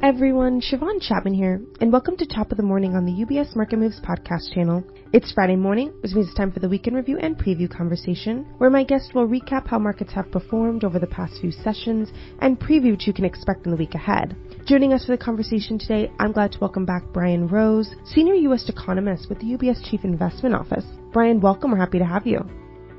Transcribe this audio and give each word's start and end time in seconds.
Hi 0.00 0.08
everyone, 0.08 0.60
Shiavon 0.60 1.00
Chatman 1.00 1.34
here, 1.34 1.62
and 1.80 1.92
welcome 1.92 2.16
to 2.16 2.26
Top 2.26 2.50
of 2.50 2.56
the 2.56 2.62
Morning 2.62 2.94
on 2.94 3.06
the 3.06 3.24
UBS 3.24 3.54
Market 3.54 3.78
Moves 3.78 4.00
podcast 4.00 4.52
channel. 4.52 4.84
It's 5.12 5.32
Friday 5.32 5.56
morning, 5.56 5.94
which 6.00 6.12
means 6.12 6.26
it's 6.26 6.36
time 6.36 6.50
for 6.50 6.58
the 6.58 6.68
weekend 6.68 6.96
review 6.96 7.16
and 7.18 7.38
preview 7.38 7.70
conversation, 7.70 8.44
where 8.58 8.70
my 8.70 8.82
guest 8.82 9.14
will 9.14 9.28
recap 9.28 9.68
how 9.68 9.78
markets 9.78 10.12
have 10.12 10.30
performed 10.32 10.84
over 10.84 10.98
the 10.98 11.06
past 11.06 11.40
few 11.40 11.52
sessions 11.52 12.10
and 12.40 12.58
preview 12.58 12.90
what 12.90 13.02
you 13.02 13.12
can 13.12 13.24
expect 13.24 13.64
in 13.64 13.70
the 13.70 13.78
week 13.78 13.94
ahead. 13.94 14.36
Joining 14.66 14.92
us 14.92 15.06
for 15.06 15.12
the 15.12 15.24
conversation 15.24 15.78
today, 15.78 16.10
I'm 16.18 16.32
glad 16.32 16.52
to 16.52 16.58
welcome 16.60 16.84
back 16.84 17.04
Brian 17.12 17.46
Rose, 17.46 17.94
Senior 18.04 18.34
U.S. 18.34 18.68
Economist 18.68 19.28
with 19.28 19.38
the 19.38 19.56
UBS 19.56 19.88
Chief 19.88 20.04
Investment 20.04 20.54
Office. 20.54 20.84
Brian, 21.12 21.40
welcome. 21.40 21.70
We're 21.70 21.78
happy 21.78 22.00
to 22.00 22.04
have 22.04 22.26
you. 22.26 22.40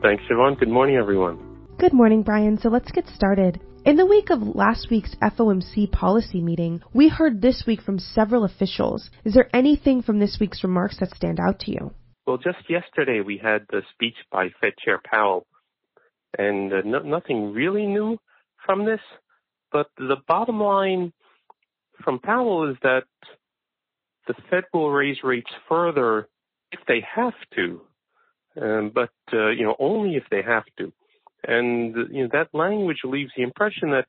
Thanks, 0.01 0.23
Shiavon. 0.31 0.57
Good 0.57 0.70
morning, 0.70 0.95
everyone. 0.95 1.67
Good 1.77 1.93
morning, 1.93 2.23
Brian. 2.23 2.57
So 2.57 2.70
let's 2.70 2.91
get 2.91 3.05
started. 3.07 3.59
In 3.85 3.98
the 3.98 4.05
week 4.07 4.31
of 4.31 4.41
last 4.41 4.88
week's 4.89 5.13
FOMC 5.21 5.91
policy 5.91 6.41
meeting, 6.41 6.81
we 6.91 7.07
heard 7.07 7.39
this 7.39 7.66
week 7.67 7.84
from 7.84 7.99
several 7.99 8.43
officials. 8.43 9.12
Is 9.23 9.35
there 9.35 9.48
anything 9.55 10.02
from 10.02 10.17
this 10.17 10.38
week's 10.41 10.63
remarks 10.63 10.98
that 10.99 11.16
stand 11.16 11.39
out 11.39 11.59
to 11.59 11.71
you? 11.71 11.91
Well, 12.26 12.38
just 12.38 12.67
yesterday 12.67 13.21
we 13.21 13.38
had 13.38 13.67
the 13.70 13.84
speech 13.93 14.16
by 14.31 14.49
Fed 14.59 14.73
Chair 14.84 14.99
Powell, 15.05 15.45
and 16.35 16.73
uh, 16.73 16.81
no, 16.84 16.99
nothing 17.03 17.53
really 17.53 17.85
new 17.85 18.17
from 18.66 18.85
this. 18.85 19.02
But 19.71 19.91
the 19.99 20.17
bottom 20.27 20.59
line 20.59 21.13
from 22.04 22.17
Powell 22.17 22.71
is 22.71 22.77
that 22.81 23.04
the 24.27 24.34
Fed 24.49 24.63
will 24.73 24.90
raise 24.90 25.17
rates 25.23 25.52
further 25.70 26.27
if 26.71 26.79
they 26.88 27.05
have 27.15 27.35
to, 27.54 27.81
um, 28.59 28.91
but 28.95 29.12
uh, 29.31 29.49
you 29.49 29.63
know 29.63 29.76
only 29.77 30.15
if 30.15 30.23
they 30.31 30.41
have 30.41 30.65
to. 30.79 30.91
And 31.48 31.96
you 32.12 32.24
know, 32.24 32.29
that 32.34 32.49
language 32.54 33.01
leaves 33.04 33.32
the 33.35 33.43
impression 33.43 33.91
that 33.91 34.05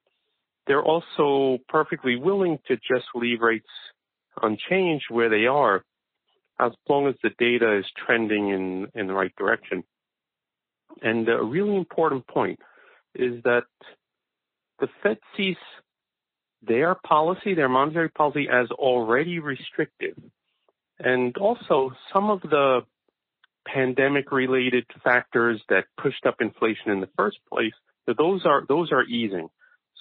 they're 0.67 0.83
also 0.83 1.59
perfectly 1.69 2.17
willing 2.17 2.59
to 2.69 2.77
just 2.77 3.07
leave 3.15 3.41
rates 3.41 3.67
unchanged 4.43 5.07
where 5.11 5.29
they 5.29 5.47
are 5.47 5.85
as 6.59 6.73
long 6.89 7.07
as 7.07 7.15
the 7.23 7.31
data 7.39 7.79
is 7.79 7.85
trending 8.07 8.49
in, 8.49 8.89
in 8.95 9.07
the 9.07 9.13
right 9.13 9.35
direction. 9.37 9.85
And 11.03 11.29
a 11.29 11.43
really 11.43 11.77
important 11.77 12.27
point 12.27 12.59
is 13.15 13.43
that 13.45 13.65
the 14.81 14.89
Fed 15.03 15.19
sees 15.37 15.57
their 16.63 16.95
policy, 16.95 17.55
their 17.55 17.69
monetary 17.69 18.09
policy 18.09 18.49
as 18.51 18.71
already 18.71 19.39
restrictive. 19.39 20.17
And 20.99 21.37
also 21.37 21.93
some 22.13 22.31
of 22.31 22.41
the 22.41 22.81
pandemic 23.73 24.33
related 24.33 24.85
factors 25.03 25.61
that 25.69 25.85
pushed 26.01 26.25
up 26.27 26.37
inflation 26.41 26.91
in 26.91 27.01
the 27.01 27.09
first 27.17 27.39
place, 27.53 27.75
those 28.07 28.47
are, 28.47 28.65
those 28.69 28.93
are 28.93 29.05
easing. 29.05 29.49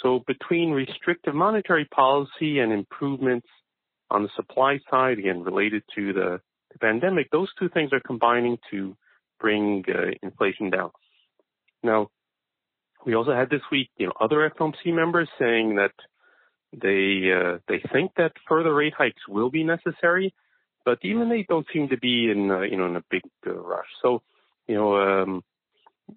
So 0.02 0.24
between 0.28 0.72
restrictive 0.72 1.34
monetary 1.34 1.86
policy 1.86 2.60
and 2.60 2.72
improvements 2.72 3.48
on 4.12 4.24
the 4.24 4.30
supply 4.36 4.80
side, 4.90 5.18
again, 5.18 5.44
related 5.44 5.84
to 5.96 6.14
the, 6.14 6.42
the 6.72 6.80
pandemic, 6.80 7.32
those 7.32 7.50
two 7.58 7.70
things 7.70 7.92
are 7.94 8.02
combining 8.06 8.58
to 8.72 8.96
bring 9.40 9.84
uh, 9.88 10.12
inflation 10.22 10.70
down. 10.70 10.92
Now, 11.84 12.10
we 13.06 13.16
also 13.16 13.34
had 13.34 13.50
this 13.50 13.62
week, 13.72 13.90
you 13.98 14.08
know, 14.08 14.14
other 14.20 14.52
FOMC 14.60 14.94
members 14.94 15.30
saying 15.40 15.76
that 15.76 15.94
they 16.74 17.32
uh, 17.32 17.60
they 17.68 17.82
think 17.94 18.12
that 18.18 18.34
further 18.48 18.74
rate 18.74 18.94
hikes 18.98 19.22
will 19.28 19.50
be 19.50 19.64
necessary, 19.64 20.34
but 20.86 21.00
even 21.02 21.30
they 21.30 21.46
don't 21.48 21.66
seem 21.74 21.90
to 21.90 21.98
be 21.98 22.30
in 22.32 22.50
uh, 22.52 22.62
you 22.62 22.78
know 22.78 22.86
in 22.86 22.96
a 22.96 23.04
big 23.10 23.24
uh, 23.46 23.54
rush. 23.54 23.88
So 24.02 24.22
you 24.68 24.76
know 24.76 24.96
um, 24.96 25.44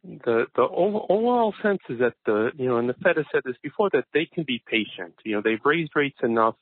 the 0.03 0.47
the 0.55 0.63
overall 0.63 1.55
sense 1.63 1.81
is 1.89 1.99
that 2.01 2.15
the 2.27 2.51
you 2.57 2.67
know 2.69 2.77
and 2.77 2.89
the 2.89 2.95
Fed 2.95 3.17
has 3.17 3.27
said 3.33 3.43
this 3.45 3.57
before 3.63 3.91
that 3.93 4.05
they 4.13 4.27
can 4.33 4.45
be 4.45 4.63
patient. 4.67 5.15
You 5.25 5.37
know 5.37 5.43
they've 5.43 5.65
raised 5.65 5.93
rates 5.97 6.19
enough, 6.23 6.55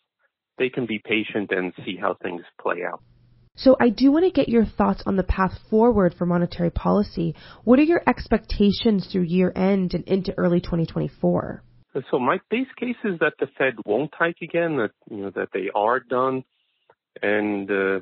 they 0.59 0.69
can 0.69 0.87
be 0.87 1.01
patient 1.05 1.51
and 1.51 1.73
see 1.85 1.97
how 2.01 2.17
things 2.23 2.43
play 2.61 2.83
out. 2.85 3.03
So 3.59 3.75
I 3.81 3.89
do 3.89 4.13
want 4.13 4.27
to 4.27 4.31
get 4.31 4.51
your 4.51 4.67
thoughts 4.67 5.03
on 5.07 5.17
the 5.17 5.23
path 5.23 5.59
forward 5.71 6.15
for 6.15 6.27
monetary 6.27 6.71
policy. 6.71 7.35
What 7.65 7.79
are 7.79 7.85
your 7.85 8.03
expectations 8.07 9.09
through 9.11 9.23
year 9.23 9.51
end 9.57 9.95
and 9.95 10.05
into 10.05 10.35
early 10.37 10.61
2024? 10.61 11.63
So 12.11 12.19
my 12.19 12.39
base 12.51 12.67
case 12.79 12.97
is 13.05 13.19
that 13.21 13.33
the 13.41 13.47
Fed 13.57 13.75
won't 13.87 14.13
hike 14.15 14.43
again. 14.43 14.77
That 14.77 14.91
you 15.11 15.23
know 15.23 15.31
that 15.31 15.49
they 15.55 15.71
are 15.75 16.01
done. 16.01 16.45
And, 17.23 17.71
uh, 17.71 18.01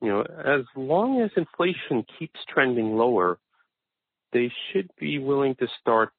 you 0.00 0.08
know, 0.08 0.22
as 0.22 0.62
long 0.76 1.20
as 1.20 1.30
inflation 1.36 2.04
keeps 2.18 2.38
trending 2.48 2.96
lower, 2.96 3.38
they 4.32 4.52
should 4.72 4.90
be 4.98 5.18
willing 5.18 5.54
to 5.56 5.66
start 5.80 6.10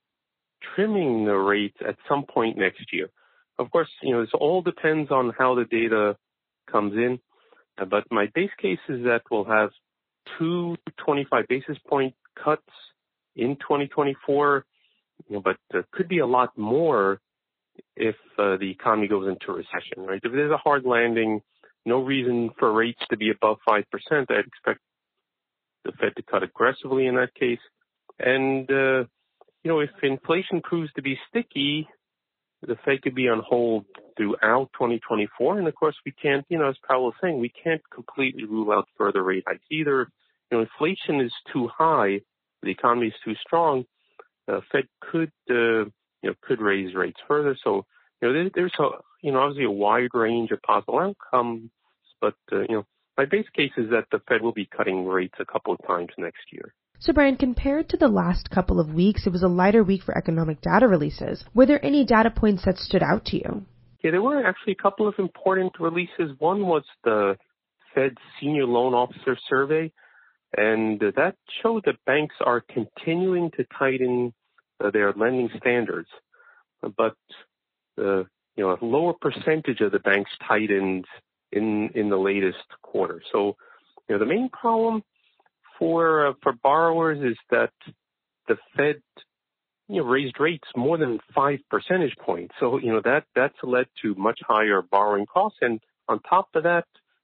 trimming 0.76 1.26
the 1.26 1.36
rates 1.36 1.78
at 1.88 1.96
some 2.08 2.24
point 2.24 2.58
next 2.58 2.92
year. 2.92 3.10
Of 3.58 3.72
course, 3.72 3.90
you 4.02 4.14
know, 4.14 4.22
this 4.22 4.32
all 4.34 4.62
depends 4.62 5.12
on 5.12 5.34
how 5.38 5.56
the 5.56 5.66
data 5.66 6.18
comes 6.72 6.94
in. 6.94 7.20
Uh, 7.78 7.86
but 7.86 8.04
my 8.12 8.28
base 8.34 8.52
case 8.62 8.80
is 8.88 9.04
that 9.04 9.22
we'll 9.30 9.46
have 9.46 9.70
two 10.38 10.78
25 10.98 11.48
basis 11.48 11.78
point 11.88 12.14
cuts 12.42 12.64
in 13.36 13.56
2024, 13.58 14.66
you 15.28 15.36
know, 15.36 15.42
but 15.42 15.58
there 15.72 15.86
could 15.92 16.08
be 16.08 16.20
a 16.20 16.26
lot 16.26 16.58
more 16.58 17.20
if 17.96 18.16
uh, 18.38 18.58
the 18.58 18.70
economy 18.70 19.08
goes 19.08 19.28
into 19.28 19.52
recession, 19.52 20.04
right? 20.04 20.22
If 20.24 20.32
there's 20.32 20.52
a 20.52 20.58
hard 20.58 20.86
landing, 20.86 21.42
no 21.86 22.02
reason 22.02 22.52
for 22.58 22.72
rates 22.72 23.02
to 23.10 23.18
be 23.18 23.32
above 23.32 23.58
5%. 23.68 23.84
I'd 24.12 24.46
expect 24.46 24.80
the 25.86 25.92
Fed 25.94 26.16
to 26.18 26.24
cut 26.24 26.44
aggressively 26.44 27.08
in 27.08 27.16
that 27.16 27.34
case. 27.36 27.60
And, 28.20 28.70
uh, 28.70 29.06
you 29.64 29.72
know, 29.72 29.80
if 29.80 29.90
inflation 30.04 30.62
proves 30.62 30.92
to 30.94 31.02
be 31.02 31.18
sticky, 31.30 31.88
the 32.62 32.76
Fed 32.86 33.02
could 33.02 33.16
be 33.16 33.30
on 33.30 33.42
hold 33.46 33.86
throughout 34.18 34.70
2024. 34.74 35.60
And 35.60 35.68
of 35.68 35.76
course, 35.76 35.96
we 36.06 36.12
can't, 36.12 36.46
you 36.50 36.58
know, 36.60 36.70
as 36.70 36.76
Powell 36.88 37.06
was 37.06 37.14
saying, 37.22 37.40
we 37.40 37.52
can't 37.64 37.82
completely 37.94 38.44
rule 38.44 38.72
out 38.72 38.88
further 38.98 39.24
rate 39.24 39.44
hikes 39.48 39.64
either. 39.72 40.10
You 40.52 40.58
know, 40.58 40.62
inflation 40.62 41.22
is 41.22 41.32
too 41.54 41.70
high, 41.76 42.22
the 42.62 42.70
economy 42.70 43.08
is 43.08 43.14
too 43.24 43.36
strong. 43.46 43.86
The 44.48 44.62
Fed 44.72 44.88
could, 45.00 45.32
uh, 45.50 45.86
you 46.22 46.30
know, 46.30 46.34
could 46.42 46.60
raise 46.60 46.96
rates 46.96 47.20
further. 47.28 47.56
So, 47.64 47.86
you 48.22 48.28
know, 48.28 48.34
there, 48.34 48.50
there's 48.54 48.74
a, 48.80 48.90
you 49.22 49.32
know, 49.32 49.40
obviously 49.40 49.66
a 49.66 49.72
wide 49.72 50.10
range 50.14 50.52
of 50.52 50.62
possible 50.62 51.00
outcomes, 51.00 51.70
but, 52.22 52.36
uh, 52.52 52.62
you 52.62 52.76
know, 52.76 52.86
my 53.18 53.26
base 53.26 53.48
case 53.56 53.72
is 53.78 53.90
that 53.90 54.06
the 54.12 54.22
Fed 54.28 54.42
will 54.42 54.54
be 54.54 54.66
cutting 54.66 55.06
rates 55.06 55.36
a 55.40 55.46
couple 55.46 55.74
of 55.74 55.80
times 55.86 56.10
next 56.18 56.44
year. 56.52 56.74
So, 57.00 57.14
Brian, 57.14 57.38
compared 57.38 57.90
to 57.90 57.98
the 57.98 58.08
last 58.08 58.50
couple 58.50 58.80
of 58.80 58.94
weeks, 58.94 59.26
it 59.26 59.32
was 59.32 59.44
a 59.44 59.48
lighter 59.48 59.84
week 59.84 60.04
for 60.04 60.18
economic 60.18 60.62
data 60.62 60.88
releases. 60.88 61.44
Were 61.54 61.66
there 61.66 61.84
any 61.84 62.06
data 62.06 62.30
points 62.30 62.66
that 62.66 62.78
stood 62.78 63.04
out 63.04 63.26
to 63.26 63.38
you? 63.38 63.66
Yeah, 64.04 64.12
there 64.12 64.22
were 64.22 64.46
actually 64.46 64.74
a 64.74 64.82
couple 64.82 65.08
of 65.08 65.16
important 65.18 65.74
releases. 65.80 66.38
One 66.40 66.66
was 66.68 66.84
the 67.04 67.38
Fed 67.96 68.16
Senior 68.40 68.66
Loan 68.66 68.94
Officer 68.94 69.38
Survey, 69.50 69.92
and 70.56 71.00
that 71.00 71.36
showed 71.62 71.84
that 71.86 72.04
banks 72.06 72.36
are 72.46 72.62
continuing 72.62 73.52
to 73.52 73.66
tighten 73.78 74.34
uh, 74.84 74.92
their 74.92 75.14
lending 75.14 75.50
standards. 75.58 76.10
But 76.82 77.16
uh, 78.02 78.24
you 78.60 78.66
know, 78.66 78.78
a 78.80 78.86
lower 78.86 79.14
percentage 79.14 79.80
of 79.80 79.94
the 79.94 80.00
banks 80.00 80.32
tightened 80.46 81.06
in 81.54 81.92
in 81.96 82.10
the 82.10 82.18
latest 82.18 82.66
quarter. 82.82 83.22
So, 83.32 83.56
you 84.10 84.16
know, 84.16 84.20
the 84.20 84.26
main 84.26 84.50
problem 84.50 85.02
for 85.78 86.28
uh, 86.28 86.34
for 86.44 86.52
borrowers 86.62 87.20
is 87.24 87.38
that 87.52 87.72
the 88.50 88.58
Fed 88.76 89.02
you 89.88 90.02
know 90.02 90.04
raised 90.04 90.42
rates 90.42 90.68
more 90.76 90.98
than 90.98 91.22
five 91.34 91.60
percentage 91.70 92.18
points. 92.20 92.54
So, 92.60 92.80
you 92.80 92.92
know, 92.92 93.02
that 93.06 93.24
that's 93.34 93.56
led 93.64 93.86
to 94.02 94.14
much 94.16 94.42
higher 94.46 94.82
borrowing 94.82 95.26
costs, 95.26 95.60
and 95.62 95.80
on 96.10 96.20
top 96.30 96.50
of 96.54 96.64
that, 96.64 96.84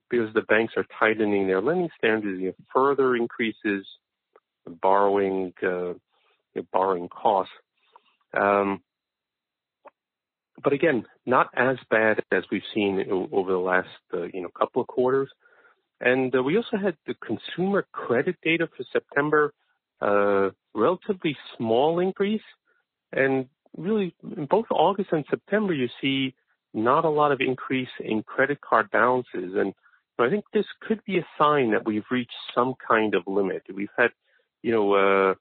because 0.10 0.34
the 0.34 0.42
banks 0.44 0.76
are 0.78 0.86
tightening 0.98 1.48
their 1.48 1.62
lending 1.62 1.90
standards, 1.98 2.40
you 2.40 2.48
know, 2.48 2.66
further 2.74 3.14
increases 3.14 3.86
borrowing 4.82 5.52
uh, 5.62 5.90
you 5.90 6.62
know, 6.62 6.66
borrowing 6.72 7.10
costs. 7.10 7.52
Um, 8.34 8.80
but 10.64 10.74
again, 10.74 11.06
not 11.26 11.50
as 11.56 11.78
bad 11.90 12.24
as 12.32 12.44
we've 12.52 12.62
seen 12.74 13.04
over 13.32 13.52
the 13.52 13.58
last, 13.58 13.88
uh, 14.14 14.24
you 14.34 14.42
know, 14.42 14.50
couple 14.58 14.82
of 14.82 14.88
quarters. 14.88 15.30
And 16.02 16.34
uh, 16.36 16.44
we 16.44 16.58
also 16.58 16.78
had 16.78 16.96
the 17.08 17.16
consumer 17.16 17.86
credit 17.92 18.36
data 18.44 18.68
for 18.76 18.84
September, 18.92 19.54
uh, 20.02 20.50
relatively 20.74 21.38
small 21.58 22.00
increase. 22.00 22.42
And 23.12 23.48
really, 23.78 24.16
in 24.36 24.46
both 24.46 24.66
August 24.72 25.10
and 25.12 25.26
September, 25.30 25.74
you 25.74 25.88
see 26.02 26.36
not 26.74 27.06
a 27.06 27.10
lot 27.10 27.32
of 27.32 27.40
increase 27.40 27.90
in 28.00 28.24
credit 28.24 28.60
card 28.62 28.92
balances. 28.92 29.54
And 29.56 29.74
I 30.20 30.30
think 30.30 30.46
this 30.54 30.66
could 30.82 31.04
be 31.06 31.18
a 31.18 31.28
sign 31.38 31.72
that 31.72 31.86
we've 31.86 32.06
reached 32.12 32.32
some 32.54 32.76
kind 32.88 33.16
of 33.16 33.24
limit. 33.28 33.64
We've 33.74 33.88
had, 33.98 34.12
you 34.62 34.72
know, 34.72 34.94
uh, 34.94 35.36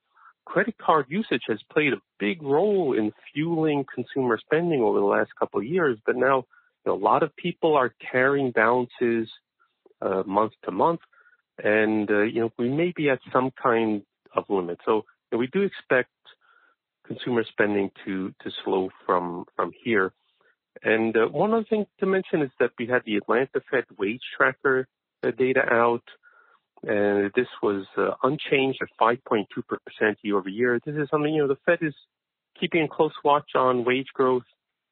credit 0.44 0.76
card 0.78 1.06
usage 1.08 1.42
has 1.48 1.58
played 1.72 1.92
a 1.92 2.02
big 2.18 2.42
role 2.42 2.96
in 2.96 3.12
fueling 3.32 3.84
consumer 3.92 4.38
spending 4.38 4.82
over 4.82 4.98
the 4.98 5.04
last 5.04 5.30
couple 5.38 5.60
of 5.60 5.66
years, 5.66 5.98
but 6.06 6.16
now 6.16 6.44
you 6.84 6.92
know, 6.92 6.94
a 6.94 7.02
lot 7.02 7.22
of 7.22 7.34
people 7.36 7.76
are 7.76 7.94
carrying 8.12 8.50
balances 8.50 9.28
uh, 10.02 10.22
month 10.26 10.52
to 10.64 10.70
month, 10.70 11.00
and 11.62 12.10
uh, 12.10 12.22
you 12.22 12.40
know 12.40 12.52
we 12.58 12.68
may 12.68 12.92
be 12.94 13.08
at 13.08 13.20
some 13.32 13.50
kind 13.62 14.02
of 14.34 14.44
limit. 14.48 14.78
So 14.84 14.96
you 14.96 15.02
know, 15.32 15.38
we 15.38 15.46
do 15.48 15.62
expect 15.62 16.10
consumer 17.06 17.44
spending 17.48 17.90
to 18.04 18.34
to 18.42 18.50
slow 18.64 18.90
from 19.06 19.46
from 19.56 19.72
here. 19.82 20.12
And 20.82 21.16
uh, 21.16 21.26
one 21.26 21.54
other 21.54 21.64
thing 21.64 21.86
to 22.00 22.06
mention 22.06 22.42
is 22.42 22.50
that 22.60 22.72
we 22.78 22.86
had 22.86 23.02
the 23.06 23.16
Atlanta 23.16 23.60
Fed 23.70 23.84
wage 23.98 24.20
tracker 24.36 24.88
uh, 25.22 25.30
data 25.30 25.62
out, 25.70 26.02
this 26.86 27.48
was 27.62 27.86
uh, 27.96 28.10
unchanged 28.22 28.78
at 28.82 28.88
5.2% 29.00 29.46
year 30.22 30.36
over 30.36 30.48
year. 30.48 30.80
This 30.84 30.96
is 30.96 31.08
something, 31.10 31.32
you 31.32 31.42
know, 31.42 31.48
the 31.48 31.58
Fed 31.66 31.78
is 31.82 31.94
keeping 32.60 32.84
a 32.84 32.88
close 32.88 33.12
watch 33.24 33.50
on 33.54 33.84
wage 33.84 34.08
growth 34.14 34.44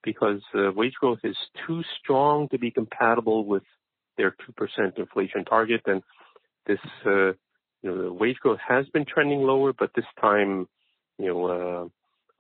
because 0.03 0.41
uh, 0.55 0.73
wage 0.75 0.95
growth 0.95 1.21
is 1.23 1.37
too 1.67 1.83
strong 2.01 2.49
to 2.49 2.59
be 2.59 2.71
compatible 2.71 3.45
with 3.45 3.63
their 4.17 4.31
2% 4.31 4.99
inflation 4.99 5.45
target. 5.45 5.83
And 5.87 6.03
this, 6.67 6.79
uh, 7.07 7.33
you 7.83 7.91
know, 7.91 8.03
the 8.03 8.13
wage 8.13 8.37
growth 8.37 8.61
has 8.67 8.87
been 8.89 9.05
trending 9.05 9.43
lower, 9.43 9.73
but 9.73 9.91
this 9.95 10.05
time, 10.21 10.69
you 11.19 11.27
know, 11.29 11.91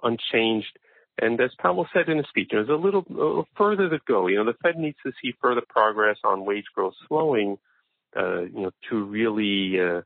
unchanged. 0.02 0.78
And 1.20 1.40
as 1.40 1.50
Powell 1.58 1.86
said 1.92 2.08
in 2.08 2.18
his 2.18 2.26
speech, 2.28 2.48
there's 2.50 2.68
a 2.68 2.72
little 2.72 3.46
further 3.56 3.88
to 3.90 3.98
go. 4.06 4.26
You 4.28 4.38
know, 4.38 4.46
the 4.46 4.58
Fed 4.62 4.76
needs 4.76 4.96
to 5.04 5.12
see 5.22 5.34
further 5.40 5.62
progress 5.68 6.16
on 6.24 6.44
wage 6.44 6.64
growth 6.74 6.94
slowing, 7.06 7.58
uh, 8.16 8.42
you 8.42 8.62
know, 8.62 8.70
to 8.90 9.04
really 9.04 9.78
uh, 9.80 10.02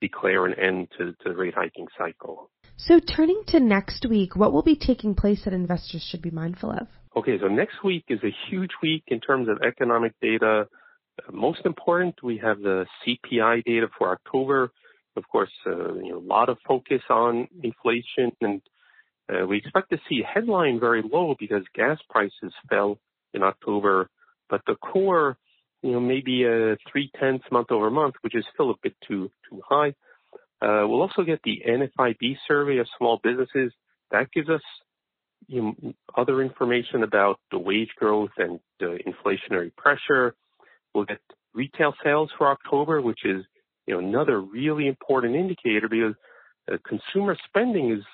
declare 0.00 0.46
an 0.46 0.54
end 0.58 0.88
to, 0.98 1.12
to 1.12 1.30
the 1.30 1.34
rate 1.34 1.54
hiking 1.54 1.86
cycle. 1.96 2.50
So, 2.76 3.00
turning 3.00 3.42
to 3.48 3.60
next 3.60 4.06
week, 4.08 4.36
what 4.36 4.52
will 4.52 4.62
be 4.62 4.76
taking 4.76 5.14
place 5.14 5.42
that 5.44 5.52
investors 5.52 6.06
should 6.08 6.22
be 6.22 6.30
mindful 6.30 6.70
of? 6.70 6.86
Okay, 7.16 7.38
so 7.40 7.48
next 7.48 7.82
week 7.82 8.04
is 8.08 8.20
a 8.22 8.34
huge 8.48 8.70
week 8.82 9.02
in 9.08 9.20
terms 9.20 9.48
of 9.48 9.58
economic 9.66 10.12
data. 10.22 10.68
Uh, 11.18 11.32
most 11.32 11.60
important, 11.64 12.22
we 12.22 12.38
have 12.38 12.60
the 12.60 12.86
CPI 13.04 13.64
data 13.64 13.88
for 13.98 14.12
October. 14.12 14.70
Of 15.16 15.28
course, 15.28 15.50
uh, 15.66 15.94
you 15.94 16.10
know, 16.10 16.18
a 16.18 16.26
lot 16.26 16.48
of 16.48 16.58
focus 16.66 17.02
on 17.10 17.48
inflation 17.62 18.30
and 18.40 18.62
uh, 19.28 19.46
we 19.46 19.58
expect 19.58 19.90
to 19.90 19.98
see 20.08 20.22
headline 20.22 20.80
very 20.80 21.02
low 21.02 21.34
because 21.38 21.62
gas 21.74 21.98
prices 22.08 22.52
fell 22.68 22.98
in 23.34 23.42
October, 23.42 24.08
but 24.48 24.62
the 24.66 24.74
core, 24.76 25.36
you 25.82 25.92
know, 25.92 26.00
maybe 26.00 26.44
a 26.44 26.76
three 26.90 27.10
tenths 27.18 27.44
month 27.50 27.70
over 27.70 27.90
month, 27.90 28.14
which 28.22 28.34
is 28.34 28.44
still 28.52 28.70
a 28.70 28.74
bit 28.82 28.94
too 29.06 29.30
too 29.48 29.60
high. 29.68 29.94
Uh, 30.60 30.86
we'll 30.88 31.02
also 31.02 31.22
get 31.22 31.40
the 31.44 31.62
NFIB 31.66 32.36
survey 32.48 32.78
of 32.78 32.86
small 32.98 33.20
businesses. 33.22 33.72
That 34.10 34.30
gives 34.32 34.48
us 34.48 34.62
you 35.46 35.62
know, 35.62 35.94
other 36.16 36.42
information 36.42 37.04
about 37.04 37.38
the 37.52 37.58
wage 37.58 37.90
growth 37.96 38.30
and 38.38 38.58
the 38.80 38.98
inflationary 39.06 39.74
pressure. 39.76 40.34
We'll 40.94 41.04
get 41.04 41.20
retail 41.54 41.94
sales 42.02 42.30
for 42.36 42.48
October, 42.48 43.00
which 43.00 43.24
is 43.24 43.44
you 43.86 43.94
know 43.94 44.00
another 44.00 44.40
really 44.40 44.88
important 44.88 45.36
indicator 45.36 45.88
because 45.88 46.14
uh, 46.70 46.76
consumer 46.84 47.36
spending 47.48 47.92
is 47.92 48.04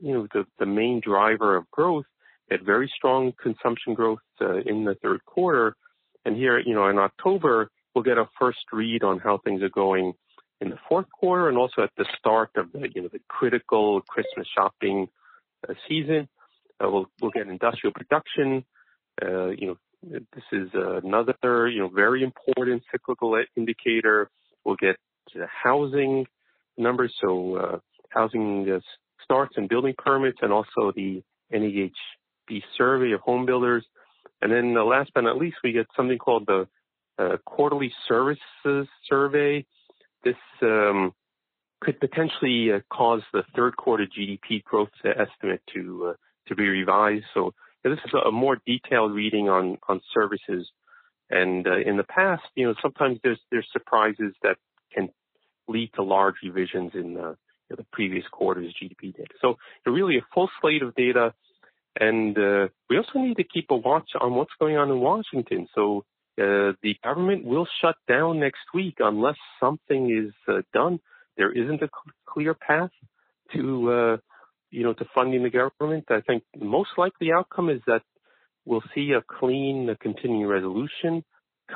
you 0.00 0.12
know, 0.12 0.26
the, 0.32 0.44
the 0.58 0.66
main 0.66 1.00
driver 1.00 1.56
of 1.56 1.70
growth. 1.70 2.06
Had 2.50 2.64
very 2.64 2.92
strong 2.94 3.32
consumption 3.42 3.94
growth 3.94 4.18
uh, 4.40 4.58
in 4.66 4.84
the 4.84 4.94
third 5.02 5.24
quarter. 5.24 5.76
And 6.24 6.36
here, 6.36 6.58
you 6.58 6.74
know, 6.74 6.88
in 6.88 6.98
October, 6.98 7.70
we'll 7.94 8.04
get 8.04 8.18
a 8.18 8.26
first 8.38 8.64
read 8.72 9.04
on 9.04 9.18
how 9.18 9.38
things 9.44 9.62
are 9.62 9.68
going 9.68 10.14
in 10.60 10.70
the 10.70 10.78
fourth 10.88 11.06
quarter 11.10 11.48
and 11.48 11.58
also 11.58 11.82
at 11.82 11.90
the 11.96 12.06
start 12.18 12.50
of 12.56 12.72
the, 12.72 12.88
you 12.94 13.02
know, 13.02 13.08
the 13.12 13.20
critical 13.28 14.00
Christmas 14.02 14.46
shopping 14.56 15.08
uh, 15.68 15.74
season. 15.88 16.28
Uh, 16.82 16.90
we'll, 16.90 17.06
we'll 17.20 17.30
get 17.30 17.46
industrial 17.46 17.92
production. 17.92 18.64
Uh, 19.22 19.48
you 19.48 19.66
know, 19.66 19.76
this 20.02 20.44
is 20.52 20.68
another, 20.74 21.68
you 21.68 21.80
know, 21.80 21.88
very 21.88 22.22
important 22.22 22.82
cyclical 22.90 23.42
indicator. 23.56 24.30
We'll 24.64 24.76
get 24.76 24.96
housing 25.62 26.26
numbers. 26.76 27.14
So, 27.20 27.56
uh, 27.56 27.78
housing 28.10 28.80
starts 29.22 29.54
and 29.56 29.68
building 29.68 29.94
permits 29.96 30.38
and 30.42 30.52
also 30.52 30.92
the 30.94 31.22
NAHB 31.52 32.62
survey 32.76 33.12
of 33.12 33.20
home 33.20 33.46
builders. 33.46 33.84
And 34.44 34.52
then 34.52 34.76
uh, 34.76 34.84
last 34.84 35.10
but 35.14 35.22
not 35.22 35.38
least, 35.38 35.56
we 35.64 35.72
get 35.72 35.86
something 35.96 36.18
called 36.18 36.46
the 36.46 36.68
uh, 37.18 37.38
quarterly 37.46 37.90
services 38.06 38.88
survey. 39.08 39.64
This 40.22 40.36
um, 40.60 41.14
could 41.80 41.98
potentially 41.98 42.70
uh, 42.70 42.80
cause 42.92 43.22
the 43.32 43.42
third 43.56 43.74
quarter 43.78 44.06
GDP 44.06 44.62
growth 44.62 44.90
estimate 45.02 45.62
to 45.72 46.10
uh, 46.10 46.14
to 46.48 46.54
be 46.54 46.68
revised. 46.68 47.24
So 47.32 47.54
this 47.82 47.98
is 48.04 48.12
a 48.26 48.30
more 48.30 48.58
detailed 48.66 49.14
reading 49.14 49.48
on 49.48 49.78
on 49.88 50.02
services. 50.12 50.68
And 51.30 51.66
uh, 51.66 51.78
in 51.78 51.96
the 51.96 52.04
past, 52.04 52.42
you 52.54 52.66
know, 52.66 52.74
sometimes 52.82 53.20
there's 53.24 53.40
there's 53.50 53.66
surprises 53.72 54.34
that 54.42 54.58
can 54.92 55.08
lead 55.68 55.90
to 55.94 56.02
large 56.02 56.34
revisions 56.42 56.92
in 56.92 57.16
uh, 57.16 57.34
the 57.70 57.86
previous 57.92 58.24
quarter's 58.30 58.74
GDP 58.74 59.16
data. 59.16 59.32
So 59.40 59.56
really 59.86 60.18
a 60.18 60.26
full 60.34 60.50
slate 60.60 60.82
of 60.82 60.94
data. 60.94 61.32
And 61.98 62.36
uh, 62.36 62.68
we 62.90 62.98
also 62.98 63.18
need 63.20 63.36
to 63.36 63.44
keep 63.44 63.70
a 63.70 63.76
watch 63.76 64.10
on 64.20 64.34
what's 64.34 64.52
going 64.58 64.76
on 64.76 64.90
in 64.90 65.00
Washington. 65.00 65.68
So 65.74 66.04
uh, 66.38 66.74
the 66.82 66.96
government 67.04 67.44
will 67.44 67.66
shut 67.80 67.96
down 68.08 68.40
next 68.40 68.62
week 68.74 68.96
unless 68.98 69.36
something 69.60 70.10
is 70.10 70.32
uh, 70.48 70.62
done. 70.72 70.98
There 71.36 71.52
isn't 71.52 71.82
a 71.82 71.88
cl- 71.88 72.14
clear 72.26 72.54
path 72.54 72.90
to, 73.52 73.92
uh, 73.92 74.16
you 74.70 74.82
know, 74.82 74.94
to 74.94 75.04
funding 75.14 75.44
the 75.44 75.50
government. 75.50 76.06
I 76.10 76.20
think 76.20 76.42
the 76.58 76.64
most 76.64 76.90
likely 76.96 77.30
outcome 77.32 77.70
is 77.70 77.80
that 77.86 78.02
we'll 78.64 78.82
see 78.94 79.12
a 79.12 79.22
clean 79.38 79.88
a 79.88 79.96
continuing 79.96 80.46
resolution 80.46 81.24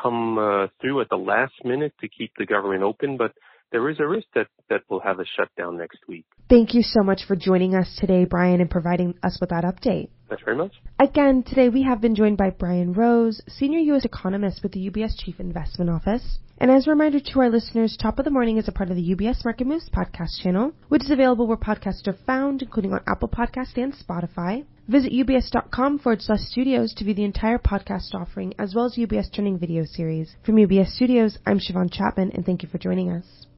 come 0.00 0.38
uh, 0.38 0.66
through 0.80 1.00
at 1.00 1.08
the 1.08 1.16
last 1.16 1.54
minute 1.64 1.92
to 2.00 2.08
keep 2.08 2.32
the 2.36 2.46
government 2.46 2.82
open. 2.82 3.16
But 3.16 3.32
there 3.70 3.88
is 3.88 4.00
a 4.00 4.06
risk 4.06 4.26
that, 4.34 4.46
that 4.70 4.82
we'll 4.88 5.00
have 5.00 5.20
a 5.20 5.24
shutdown 5.36 5.76
next 5.76 5.98
week. 6.08 6.24
Thank 6.48 6.74
you 6.74 6.82
so 6.82 7.02
much 7.02 7.22
for 7.26 7.36
joining 7.36 7.74
us 7.74 7.96
today, 8.00 8.24
Brian, 8.24 8.60
and 8.60 8.70
providing 8.70 9.14
us 9.22 9.38
with 9.40 9.50
that 9.50 9.64
update. 9.64 10.08
Thanks 10.28 10.42
very 10.44 10.56
much. 10.56 10.72
Again, 10.98 11.42
today 11.42 11.68
we 11.68 11.82
have 11.82 12.00
been 12.00 12.14
joined 12.14 12.36
by 12.36 12.50
Brian 12.50 12.92
Rose, 12.92 13.42
Senior 13.48 13.80
U.S. 13.80 14.04
Economist 14.04 14.62
with 14.62 14.72
the 14.72 14.90
UBS 14.90 15.12
Chief 15.18 15.40
Investment 15.40 15.90
Office. 15.90 16.38
And 16.60 16.70
as 16.70 16.86
a 16.86 16.90
reminder 16.90 17.20
to 17.20 17.40
our 17.40 17.50
listeners, 17.50 17.96
Top 17.96 18.18
of 18.18 18.24
the 18.24 18.30
Morning 18.30 18.56
is 18.56 18.66
a 18.66 18.72
part 18.72 18.90
of 18.90 18.96
the 18.96 19.14
UBS 19.14 19.44
Market 19.44 19.66
Moves 19.66 19.88
podcast 19.90 20.42
channel, 20.42 20.72
which 20.88 21.04
is 21.04 21.10
available 21.10 21.46
where 21.46 21.56
podcasts 21.56 22.06
are 22.08 22.16
found, 22.26 22.62
including 22.62 22.92
on 22.92 23.00
Apple 23.06 23.28
Podcast 23.28 23.76
and 23.76 23.94
Spotify. 23.94 24.64
Visit 24.88 25.12
ubs.com 25.12 25.98
forward 25.98 26.22
slash 26.22 26.40
studios 26.40 26.94
to 26.94 27.04
view 27.04 27.14
the 27.14 27.24
entire 27.24 27.58
podcast 27.58 28.14
offering, 28.14 28.54
as 28.58 28.74
well 28.74 28.86
as 28.86 28.96
UBS 28.96 29.32
Trending 29.32 29.58
video 29.58 29.84
series. 29.84 30.34
From 30.44 30.56
UBS 30.56 30.88
Studios, 30.88 31.38
I'm 31.46 31.60
Shiavon 31.60 31.92
Chatman, 31.92 32.34
and 32.34 32.44
thank 32.44 32.62
you 32.62 32.68
for 32.68 32.78
joining 32.78 33.10
us. 33.10 33.46